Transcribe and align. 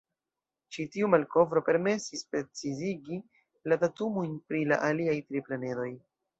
Ĉi 0.77 0.85
tiu 0.95 1.09
malkovro 1.15 1.63
permesis 1.67 2.25
precizigi 2.33 3.21
la 3.73 3.81
datumojn 3.87 4.35
pri 4.51 4.67
la 4.73 4.83
aliaj 4.91 5.19
tri 5.31 5.47
planedoj. 5.51 5.91